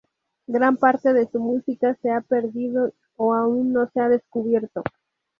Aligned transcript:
Gran 0.47 0.77
parte 0.77 1.13
de 1.13 1.27
su 1.27 1.39
música 1.39 1.95
se 2.01 2.09
ha 2.09 2.21
perdido 2.21 2.91
o 3.17 3.35
aún 3.35 3.71
no 3.71 3.87
se 3.93 3.99
ha 3.99 4.09
descubierto. 4.09 4.81